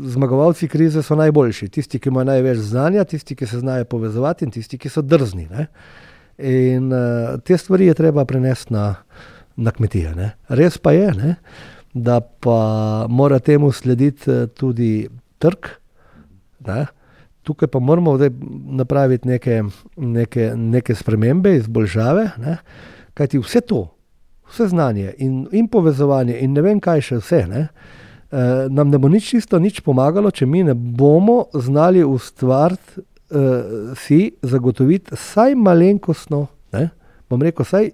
zmagovalci 0.05 0.69
krize 0.69 1.03
so 1.03 1.17
najboljši, 1.17 1.69
tisti, 1.69 1.99
ki 1.99 2.09
imajo 2.09 2.25
največ 2.25 2.59
znanja, 2.59 3.05
tisti, 3.05 3.35
ki 3.37 3.47
se 3.47 3.59
znajo 3.59 3.85
povezovati 3.85 4.45
in 4.45 4.51
tisti, 4.51 4.79
ki 4.79 4.89
so 4.89 5.03
drzni. 5.03 5.49
Ne? 5.51 5.67
In 6.39 6.93
te 7.45 7.59
stvari 7.59 7.87
je 7.87 7.95
treba 7.95 8.25
prenesti 8.25 8.75
na, 8.75 8.95
na 9.57 9.71
kmetije. 9.71 10.15
Ne? 10.15 10.33
Res 10.49 10.79
pa 10.79 10.93
je, 10.93 11.13
ne? 11.17 11.35
da 11.95 12.21
pa 12.21 13.07
mora 13.09 13.39
temu 13.39 13.73
slediti 13.73 14.31
tudi 14.55 15.09
trg. 15.41 15.71
Ne? 16.69 16.85
Tukaj 17.43 17.71
pa 17.73 17.81
moramo 17.81 18.19
napraviti 18.81 19.29
neke, 19.29 19.63
neke, 19.97 20.53
neke 20.57 20.95
spremembe, 20.95 21.57
izboljšave, 21.57 22.29
ne? 22.45 22.59
kajti 23.17 23.41
vse 23.41 23.61
to, 23.61 23.87
vse 24.51 24.69
znanje 24.69 25.15
in, 25.19 25.47
in 25.53 25.69
povezovanje, 25.69 26.39
in 26.41 26.53
ne 26.53 26.63
vem, 26.65 26.81
kaj 26.81 27.03
še 27.09 27.19
vse, 27.21 27.41
ne, 27.51 27.67
eh, 28.31 28.67
nam 28.71 28.93
ne 28.93 29.01
bo 29.01 29.09
nič 29.09 29.33
čisto 29.35 29.59
nič 29.59 29.81
pomagalo, 29.85 30.31
če 30.31 30.47
mi 30.47 30.63
ne 30.67 30.75
bomo 30.75 31.45
znali 31.55 32.05
ustvariti, 32.05 33.03
eh, 33.31 33.93
si 33.97 34.21
zagotoviti 34.43 35.17
vsaj 35.17 35.57
malenkostno. 35.57 36.47
Ne, 36.73 36.91
bom 37.31 37.43
rekel, 37.43 37.65
vsaj 37.65 37.91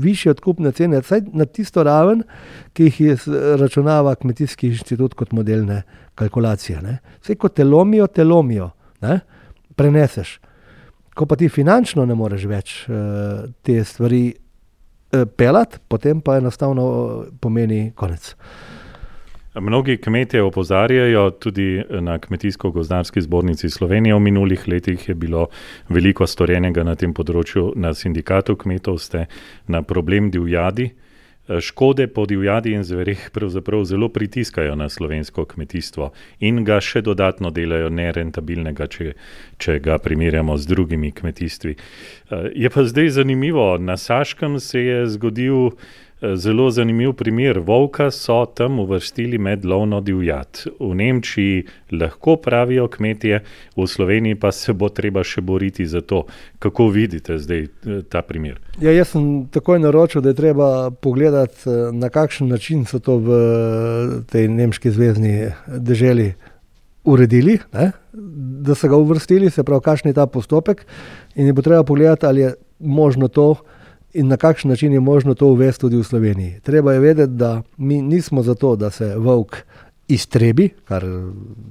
više 0.00 0.30
odkupne 0.30 0.72
cene, 0.72 1.00
vsaj 1.02 1.24
na 1.34 1.44
tisto 1.44 1.82
raven, 1.82 2.22
ki 2.72 2.90
jih 2.90 3.26
računava 3.60 4.14
Kmetijski 4.14 4.70
inštitut 4.70 5.14
kot 5.14 5.32
modelne 5.32 5.82
kalkulacije. 6.14 6.80
Ne. 6.82 6.98
Vse, 7.20 7.34
ko 7.34 7.48
te 7.48 7.64
lomijo, 7.64 8.06
te 8.06 8.24
lomijo, 8.24 8.70
ne, 9.02 9.20
preneseš. 9.76 10.38
Ko 11.16 11.26
pa 11.26 11.36
ti 11.36 11.48
finančno 11.48 12.04
ne 12.06 12.14
moreš 12.14 12.44
več 12.44 12.72
uh, 12.88 13.46
te 13.64 13.84
stvari 13.84 14.34
Eh, 15.12 15.26
pelati, 15.36 15.78
potem 15.88 16.20
pa 16.20 16.36
enostavno 16.36 17.24
pomeni 17.40 17.92
konec. 17.94 18.34
Mnogi 19.60 19.96
kmetje 19.96 20.42
opozarjajo 20.42 21.30
tudi 21.30 21.82
na 22.00 22.18
Kmetijsko-gozdarski 22.18 23.20
zbornici 23.20 23.70
Slovenije. 23.70 24.14
V 24.14 24.20
minulih 24.20 24.68
letih 24.68 25.08
je 25.08 25.14
bilo 25.14 25.46
veliko 25.88 26.26
storjenega 26.26 26.84
na 26.84 26.94
tem 26.94 27.14
področju, 27.14 27.72
na 27.76 27.94
sindikatu 27.94 28.56
kmetov 28.56 29.00
ste 29.00 29.26
na 29.66 29.80
problem 29.82 30.28
divjadi. 30.30 30.90
Škode 31.60 32.08
po 32.10 32.26
divjadi 32.26 32.72
in 32.74 32.84
zverih 32.84 33.30
pravzaprav 33.32 33.84
zelo 33.84 34.08
pritiskajo 34.08 34.74
na 34.76 34.88
slovensko 34.88 35.44
kmetijstvo 35.44 36.10
in 36.40 36.64
ga 36.64 36.80
še 36.82 37.04
dodatno 37.06 37.52
delajo 37.54 37.88
nerentabilnega, 37.88 38.88
če, 38.90 39.12
če 39.56 39.78
ga 39.80 39.96
primerjamo 40.02 40.56
z 40.58 40.66
drugimi 40.66 41.12
kmetijstvi. 41.14 41.76
Eh, 41.76 42.50
je 42.66 42.70
pa 42.70 42.84
zdaj 42.84 43.14
zanimivo, 43.22 43.76
na 43.78 43.96
Saškem 43.96 44.60
se 44.60 44.82
je 44.82 45.06
zgodil 45.14 45.70
zelo 46.20 46.70
zanimiv 46.70 47.12
primer. 47.12 47.58
Volka 47.58 48.10
so 48.10 48.44
tam 48.46 48.78
uvrstili 48.78 49.38
med 49.38 49.64
lovno 49.64 50.00
divjad. 50.00 50.62
V 50.80 50.94
Nemčiji 50.94 51.64
lahko 51.92 52.36
pravijo 52.36 52.88
kmetje, 52.88 53.40
v 53.76 53.86
Sloveniji 53.86 54.34
pa 54.34 54.52
se 54.52 54.72
bo 54.72 54.88
treba 54.88 55.24
še 55.24 55.40
boriti 55.40 55.86
za 55.86 56.00
to. 56.00 56.24
Kako 56.58 56.88
vidite 56.88 57.38
zdaj 57.38 57.62
eh, 57.62 58.02
ta 58.08 58.22
primer? 58.22 58.60
Ja, 58.80 58.92
jaz 58.92 59.12
sem 59.12 59.46
takoj 59.52 59.78
naročil, 59.78 60.24
da 60.24 60.32
je 60.32 60.40
treba 60.40 60.90
pogledati, 60.90 61.68
eh, 61.68 61.92
na 61.92 62.08
kakšen 62.08 62.48
način 62.48 62.84
so 62.84 62.98
to 62.98 63.18
v 63.18 63.30
eh, 63.36 64.18
tej 64.32 64.48
nemški 64.48 64.90
zvezdni 64.90 65.52
deželi 65.68 66.32
uredili, 67.04 67.58
ne? 67.72 67.92
da 68.66 68.74
so 68.74 68.88
ga 68.88 68.96
uvrstili, 68.96 69.50
se 69.50 69.62
pravi, 69.62 69.84
kakšen 69.84 70.10
je 70.10 70.16
ta 70.16 70.26
postopek. 70.26 70.86
In 71.36 71.46
je 71.46 71.52
bo 71.52 71.62
treba 71.62 71.84
pogledati, 71.84 72.26
ali 72.26 72.40
je 72.40 72.54
možno 72.80 73.28
to 73.28 73.54
in 74.12 74.28
na 74.28 74.36
kakšen 74.36 74.70
način 74.70 74.92
je 74.92 75.00
možno 75.00 75.34
to 75.34 75.46
uvesti 75.46 75.80
tudi 75.80 75.96
v 75.96 76.04
Sloveniji. 76.04 76.60
Treba 76.60 76.92
je 76.92 77.00
vedeti, 77.00 77.32
da 77.32 77.62
mi 77.76 78.02
nismo 78.02 78.42
zato, 78.42 78.76
da 78.76 78.90
se 78.90 79.16
volk 79.16 79.56
iztrebi, 80.08 80.68
kar 80.84 81.04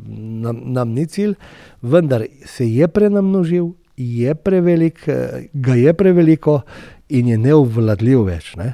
nam, 0.08 0.62
nam 0.64 0.90
ni 0.90 1.06
cilj, 1.08 1.34
vendar 1.82 2.26
se 2.46 2.68
je 2.70 2.88
prenamnožil, 2.88 3.70
je 3.98 4.36
prevelik, 4.36 5.06
ga 5.54 5.76
je 5.76 5.94
preveliko 5.94 6.62
in 7.10 7.28
je 7.28 7.38
neobvladljiv 7.38 8.26
več. 8.28 8.56
Ne? 8.56 8.74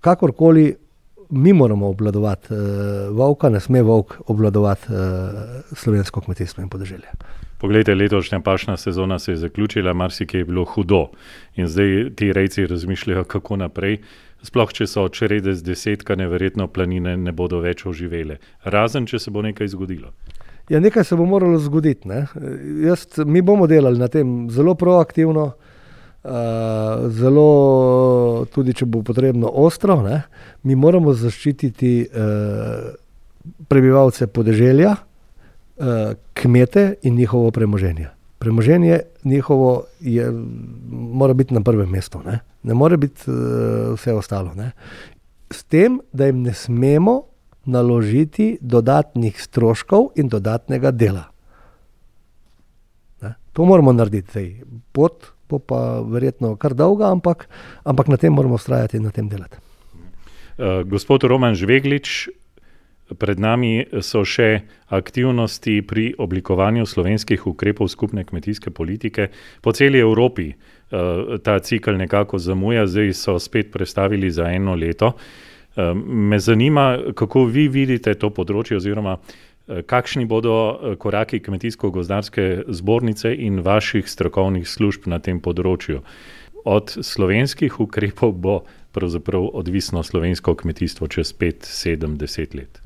Kakorkoli. 0.00 0.74
Mi 1.30 1.52
moramo 1.54 1.86
obvladovati 1.86 2.48
uh, 2.50 2.58
volka, 3.14 3.46
ne 3.54 3.60
sme 3.62 3.84
volk 3.86 4.16
obvladovati 4.26 4.90
uh, 4.90 5.76
slovensko 5.78 6.20
kmetijstvo 6.24 6.64
in 6.64 6.68
podeželje. 6.68 7.12
Poglejte, 7.60 7.94
letošnja 7.94 8.40
pašna 8.40 8.76
sezona 8.76 9.18
se 9.18 9.32
je 9.32 9.36
zaključila, 9.36 9.92
marsikaj 9.92 10.40
je 10.40 10.44
bilo 10.44 10.64
hudo 10.64 11.10
in 11.56 11.66
zdaj 11.66 12.10
ti 12.16 12.32
rejci 12.32 12.66
razmišljajo, 12.66 13.24
kako 13.24 13.56
naprej. 13.56 13.98
Sploh, 14.42 14.70
če 14.72 14.86
so 14.88 15.04
črede 15.12 15.52
z 15.54 15.62
desetkane, 15.62 16.24
verjetno 16.28 16.70
planine 16.72 17.18
ne 17.20 17.32
bodo 17.36 17.58
več 17.60 17.84
oživele, 17.86 18.38
razen 18.64 19.04
če 19.06 19.20
se 19.20 19.30
bo 19.30 19.42
nekaj 19.44 19.68
zgodilo. 19.68 20.14
Ja, 20.72 20.80
nekaj 20.80 21.04
se 21.04 21.18
bo 21.20 21.26
moralo 21.28 21.58
zgoditi. 21.60 22.08
Jaz, 22.86 23.04
mi 23.26 23.42
bomo 23.44 23.66
delali 23.68 24.00
na 24.00 24.08
tem 24.08 24.48
zelo 24.50 24.72
proaktivno, 24.74 25.44
uh, 25.52 26.32
zelo 27.12 27.46
tudi, 28.54 28.72
če 28.72 28.88
bo 28.88 29.02
potrebno, 29.04 29.52
ostro. 29.52 30.00
Ne? 30.06 30.22
Mi 30.62 30.78
moramo 30.80 31.12
zaščititi 31.12 31.92
uh, 32.08 32.90
prebivalce 33.68 34.32
podeželja. 34.32 34.96
Eh, 35.80 36.14
kmete 36.32 36.94
in 37.02 37.14
njihovo 37.14 37.50
premoženje. 37.50 38.08
Premoženje 38.38 39.00
njihovo 39.24 39.84
je, 40.00 40.32
mora 40.90 41.34
biti 41.34 41.54
na 41.54 41.60
prvem 41.60 41.90
mestu, 41.90 42.20
ne, 42.26 42.38
ne 42.62 42.74
more 42.74 42.96
biti 42.96 43.30
uh, 43.30 43.36
vse 43.94 44.12
ostalo. 44.12 44.54
Ne. 44.54 44.70
S 45.50 45.64
tem, 45.64 46.00
da 46.12 46.26
jim 46.26 46.42
ne 46.42 46.54
smemo 46.54 47.22
naložiti 47.64 48.58
dodatnih 48.60 49.42
stroškov 49.42 50.06
in 50.16 50.28
dodatnega 50.28 50.90
dela. 50.90 51.24
Ne. 53.22 53.34
To 53.52 53.64
moramo 53.64 53.92
narediti, 53.92 54.30
zdaj 54.30 54.54
pot 54.92 55.32
bo 55.48 55.58
pa 55.58 56.00
verjetno 56.00 56.56
kar 56.56 56.74
dolga, 56.74 57.08
ampak, 57.08 57.48
ampak 57.84 58.08
na 58.08 58.16
tem 58.16 58.32
moramo 58.32 58.54
ustrajati 58.54 58.96
in 58.96 59.02
na 59.02 59.10
tem 59.10 59.28
delati. 59.28 59.56
Uh, 60.58 60.84
gospod 60.84 61.24
Roman 61.24 61.54
Žveglič, 61.54 62.28
Pred 63.18 63.40
nami 63.40 63.84
so 64.00 64.22
še 64.24 64.60
aktivnosti 64.94 65.80
pri 65.82 66.14
oblikovanju 66.18 66.86
slovenskih 66.86 67.46
ukrepov 67.46 67.88
skupne 67.90 68.24
kmetijske 68.24 68.70
politike 68.70 69.28
po 69.60 69.72
celi 69.72 69.98
Evropi. 69.98 70.50
Eh, 70.50 71.38
ta 71.42 71.58
cikl 71.58 71.98
nekako 71.98 72.38
zamuja, 72.38 72.86
zdaj 72.86 73.14
so 73.14 73.38
spet 73.38 73.72
predstavili 73.72 74.30
za 74.30 74.50
eno 74.50 74.74
leto. 74.74 75.12
Eh, 75.76 75.94
me 75.94 76.38
zanima, 76.38 76.98
kako 77.14 77.44
vi 77.44 77.68
vidite 77.68 78.14
to 78.14 78.30
področje, 78.30 78.76
oziroma 78.76 79.18
Kakšni 79.86 80.24
bodo 80.26 80.96
koraki 80.98 81.38
kmetijsko-gozdarske 81.40 82.64
zbornice 82.68 83.30
in 83.34 83.60
vaših 83.62 84.08
strokovnih 84.08 84.66
služb 84.66 85.06
na 85.06 85.20
tem 85.22 85.38
področju? 85.38 86.02
Od 86.64 86.90
slovenskih 86.90 87.78
ukrepov 87.80 88.34
bo 88.34 88.56
pravzaprav 88.92 89.46
odvisno 89.62 90.02
slovensko 90.02 90.56
kmetijstvo 90.58 91.08
čez 91.08 91.32
5, 91.32 91.70
7, 91.70 92.18
10 92.18 92.58
let. 92.58 92.79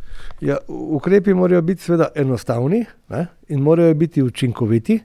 Ja, 0.45 0.59
ukrepi 0.69 1.35
morajo 1.35 1.63
biti 1.63 1.83
seveda 1.83 2.11
enostavni 2.15 2.85
ne, 3.09 3.27
in 3.49 3.63
morajo 3.65 3.95
biti 3.95 4.23
učinkoviti 4.23 4.99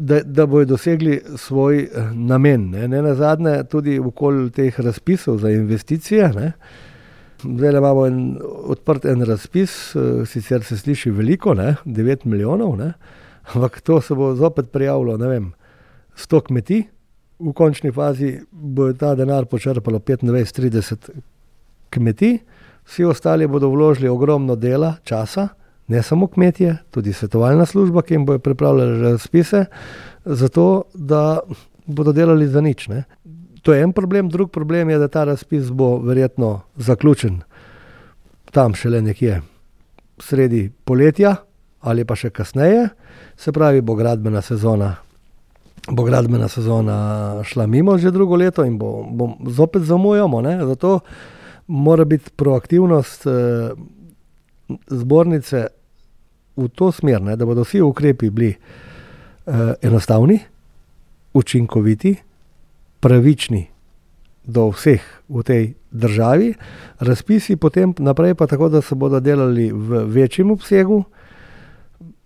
da, 0.00 0.20
da 0.22 0.46
bodo 0.46 0.64
dosegli 0.64 1.20
svoj 1.36 1.78
eh, 1.82 1.88
namen. 2.14 2.70
Ne, 2.70 2.88
ne 2.88 3.02
na 3.02 3.14
zadnje, 3.14 3.64
tudi 3.70 3.98
okoli 3.98 4.50
teh 4.50 4.80
razpisov 4.80 5.38
za 5.38 5.50
investicije. 5.50 6.32
Ne. 6.36 6.52
Zdaj 7.42 7.76
imamo 7.76 8.06
en, 8.06 8.38
odprt 8.42 9.04
en 9.04 9.24
razpis, 9.24 9.96
eh, 9.96 10.26
sicer 10.26 10.64
se 10.64 10.78
sliši 10.78 11.10
veliko, 11.10 11.54
ne, 11.54 11.74
9 11.84 12.24
milijonov, 12.24 12.76
ne, 12.78 12.92
ampak 13.54 13.80
to 13.80 14.00
se 14.00 14.14
bo 14.14 14.34
zopet 14.34 14.70
prijavilo, 14.72 15.16
ne 15.16 15.28
vem, 15.28 15.52
100 16.16 16.40
kmetij, 16.46 16.82
v 17.40 17.52
končni 17.56 17.92
fazi 17.92 18.34
bo 18.50 18.92
ta 18.92 19.14
denar 19.14 19.46
počrpalo 19.48 19.98
25-30 19.98 21.08
kmetij, 21.90 22.38
vsi 22.90 23.04
ostali 23.06 23.46
bodo 23.46 23.70
vložili 23.70 24.08
ogromno 24.08 24.56
dela, 24.56 24.96
časa 25.06 25.48
ne 25.90 26.02
samo 26.02 26.26
kmetje, 26.26 26.76
tudi 26.90 27.12
svetovalna 27.12 27.66
služba, 27.66 28.02
ki 28.02 28.14
jim 28.14 28.26
bo 28.26 28.38
pripravljala 28.38 29.10
razpise, 29.10 29.64
zato 30.24 30.82
da 30.94 31.38
bodo 31.86 32.12
delali 32.12 32.46
za 32.48 32.60
nič. 32.60 32.88
Ne. 32.88 33.04
To 33.62 33.74
je 33.74 33.82
en 33.82 33.92
problem, 33.92 34.28
drug 34.28 34.50
problem 34.50 34.90
je, 34.90 34.98
da 34.98 35.08
ta 35.08 35.24
razpis 35.24 35.70
bo 35.70 35.98
verjetno 35.98 36.60
zaključen 36.76 37.40
tam 38.50 38.74
šele 38.74 39.02
nekje 39.02 39.42
sredi 40.18 40.70
poletja 40.84 41.36
ali 41.80 42.04
pa 42.04 42.14
še 42.16 42.30
kasneje, 42.30 42.88
se 43.36 43.52
pravi, 43.52 43.80
bo 43.80 43.94
gradbena 43.96 44.42
sezona. 44.42 44.94
Bo 45.88 46.04
gradbena 46.04 46.48
sezona 46.48 46.96
šla 47.44 47.66
mimo 47.66 47.98
že 47.98 48.10
drugo 48.10 48.36
leto 48.36 48.64
in 48.64 48.76
bo, 48.78 49.06
bo 49.10 49.30
zopet 49.48 49.82
zamujamo. 49.82 50.40
Ne? 50.40 50.58
Zato 50.66 50.98
mora 51.70 52.04
biti 52.04 52.30
proaktivnost 52.36 53.26
eh, 53.26 53.70
zbornice 54.86 55.66
v 56.56 56.68
to 56.68 56.92
smer, 56.92 57.22
ne, 57.22 57.36
da 57.36 57.46
bodo 57.46 57.64
vsi 57.64 57.80
ukrepi 57.80 58.30
bili 58.30 58.50
uh, 58.52 59.54
enostavni, 59.82 60.38
učinkoviti, 61.32 62.16
pravični 63.00 63.62
do 64.44 64.68
vseh 64.74 65.00
v 65.28 65.42
tej 65.46 65.62
državi, 65.90 66.52
razpisi 67.00 67.56
potem 67.56 67.94
naprej 67.98 68.34
pa 68.34 68.46
tako, 68.46 68.68
da 68.68 68.82
se 68.82 68.94
bodo 68.94 69.20
delali 69.20 69.70
v 69.72 70.04
večjem 70.10 70.50
obsegu, 70.50 71.04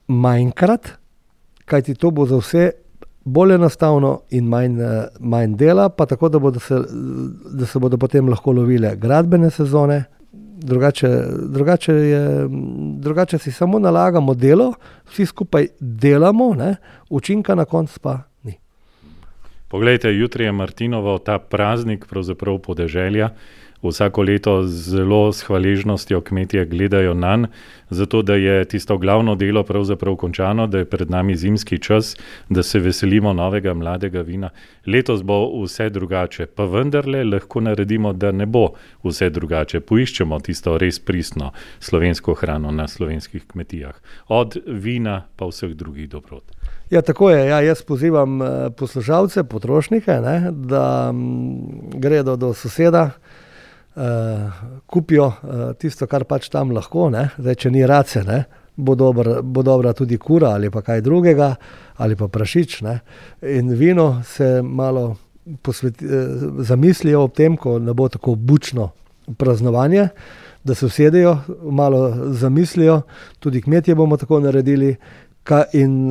manjkrat, 0.08 0.96
kajti 1.64 1.94
to 1.94 2.10
bo 2.10 2.26
za 2.26 2.40
vse. 2.40 2.70
Bolj 3.24 3.54
enostavno 3.54 4.20
in 4.30 4.48
manj, 4.48 4.80
eh, 4.80 5.06
manj 5.20 5.56
dela, 5.56 5.88
pa 5.88 6.06
tako, 6.06 6.28
da, 6.28 6.38
bodo 6.38 6.60
se, 6.60 6.76
da 7.52 7.66
se 7.66 7.78
bodo 7.78 7.98
potem 7.98 8.28
lahko 8.28 8.52
lovile 8.52 8.96
gradbene 8.96 9.50
sezone, 9.50 10.04
drugače, 10.64 11.08
drugače, 11.48 11.92
je, 11.92 12.46
drugače 13.00 13.38
si 13.38 13.52
samo 13.52 13.78
nalagamo 13.78 14.34
delo, 14.34 14.72
vsi 15.10 15.26
skupaj 15.26 15.66
delamo, 15.80 16.54
ne? 16.54 16.76
učinka 17.10 17.54
na 17.54 17.64
koncu 17.64 18.00
pa 18.00 18.18
ni. 18.42 18.58
Poglejte, 19.68 20.12
jutri 20.12 20.44
je 20.44 20.52
Martinovo, 20.52 21.18
ta 21.18 21.38
praznik, 21.38 22.06
pravzaprav 22.06 22.58
podeželja 22.58 23.30
vsako 23.88 24.22
leto 24.22 24.62
zelo 24.66 25.32
s 25.32 25.42
hvaležnostjo 25.42 26.20
kmetje 26.20 26.64
gledajo 26.64 27.14
na 27.14 27.36
njega, 27.36 27.48
zato 27.90 28.22
da 28.22 28.34
je 28.34 28.64
tisto 28.64 28.98
glavno 28.98 29.34
delo 29.34 29.62
pravzaprav 29.62 30.16
končano, 30.16 30.66
da 30.66 30.78
je 30.78 30.84
pred 30.84 31.10
nami 31.10 31.36
zimski 31.36 31.78
čas, 31.78 32.16
da 32.48 32.62
se 32.62 32.78
veselimo 32.78 33.32
novega 33.32 33.74
mladega 33.74 34.20
vina. 34.20 34.50
Letos 34.86 35.22
bo 35.22 35.62
vse 35.62 35.90
drugače, 35.90 36.46
pa 36.46 36.64
vendarle 36.64 37.24
lahko 37.24 37.60
naredimo, 37.60 38.12
da 38.12 38.32
ne 38.32 38.46
bo 38.46 38.68
vse 39.04 39.30
drugače. 39.30 39.80
Poiščemo 39.80 40.40
tisto 40.40 40.78
res 40.78 40.98
pristno 40.98 41.52
slovensko 41.80 42.34
hrano 42.34 42.70
na 42.70 42.88
slovenskih 42.88 43.46
kmetijah, 43.46 43.94
od 44.28 44.56
vina 44.66 45.22
pa 45.36 45.46
vseh 45.46 45.74
drugih 45.74 46.08
dobrot. 46.08 46.42
Ja, 46.90 47.02
tako 47.02 47.30
je. 47.30 47.46
Ja, 47.46 47.60
jaz 47.60 47.82
pozivam 47.82 48.42
eh, 48.42 48.70
poslušalce, 48.76 49.44
potrošnike, 49.44 50.20
ne, 50.20 50.50
da 50.52 51.10
m, 51.10 51.90
gredo 51.94 52.36
do 52.36 52.52
soseda, 52.54 53.04
uh, 53.04 53.43
kupijo 54.86 55.26
uh, 55.26 55.72
tisto, 55.78 56.06
kar 56.06 56.24
pač 56.24 56.48
tam 56.50 56.72
lahko, 56.74 57.10
Zdaj, 57.38 57.54
če 57.54 57.70
ni 57.70 57.86
race, 57.86 58.24
ne? 58.26 58.44
bo, 58.76 58.96
dober, 58.98 59.38
bo 59.42 59.62
dobra 59.62 59.92
tudi 59.94 60.16
kura 60.18 60.48
ali 60.56 60.66
pa 60.70 60.82
kaj 60.82 61.00
drugega, 61.00 61.54
ali 62.02 62.16
pa 62.16 62.26
prašič. 62.28 62.80
Ne? 62.82 62.98
In 63.42 63.70
vino 63.78 64.22
se 64.26 64.62
malo 64.62 65.16
posveti, 65.62 66.06
uh, 66.06 66.64
zamislijo 66.66 67.22
ob 67.22 67.34
tem, 67.34 67.56
ko 67.56 67.78
ne 67.78 67.94
bo 67.94 68.08
tako 68.08 68.34
bučno 68.34 68.90
praznovanje. 69.38 70.08
Da 70.64 70.74
se 70.74 70.86
usedejo, 70.86 71.38
malo 71.70 72.32
zamislijo, 72.32 73.02
tudi 73.38 73.60
kmetje 73.62 73.94
bomo 73.94 74.16
tako 74.16 74.40
naredili, 74.40 74.94
in 75.72 76.08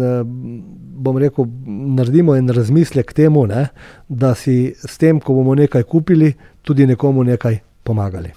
bom 1.04 1.18
rekel, 1.18 1.48
naredimo 1.66 2.36
en 2.38 2.50
razmislek 2.54 3.14
temu, 3.18 3.48
ne, 3.50 3.68
da 4.08 4.36
si 4.36 4.76
s 4.78 4.98
tem, 5.02 5.20
ko 5.20 5.34
bomo 5.34 5.56
nekaj 5.56 5.84
kupili, 5.90 6.36
tudi 6.62 6.86
nekomu 6.88 7.24
nekaj 7.24 7.58
pomagali. 7.84 8.34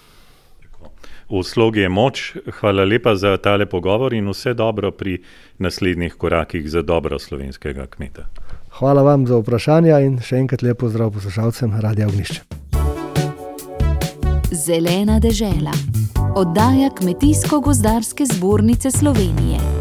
V 1.31 1.43
slogi 1.43 1.81
je 1.81 1.89
moč. 1.89 2.37
Hvala 2.61 2.85
lepa 2.85 3.17
za 3.17 3.37
tale 3.37 3.67
pogovor 3.67 4.15
in 4.15 4.31
vse 4.31 4.55
dobro 4.55 4.91
pri 4.91 5.19
naslednjih 5.59 6.15
korakih 6.15 6.71
za 6.71 6.83
dobro 6.83 7.19
slovenskega 7.19 7.87
kmeta. 7.87 8.27
Hvala 8.79 9.03
vam 9.03 9.27
za 9.27 9.39
vprašanja 9.41 9.99
in 10.07 10.21
še 10.23 10.37
enkrat 10.37 10.63
lepo 10.63 10.89
zdrav 10.89 11.11
poslušalcem 11.11 11.75
Radia 11.81 12.07
Ognišče. 12.07 12.41
Zelena 14.53 15.19
dežela. 15.19 15.75
Oddaja 16.37 16.91
Kmetijsko-gozdarske 16.95 18.27
zbornice 18.27 18.91
Slovenije. 18.91 19.76